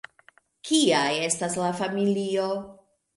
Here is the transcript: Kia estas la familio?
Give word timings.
Kia 0.69 1.01
estas 1.25 1.57
la 1.65 1.67
familio? 1.83 2.49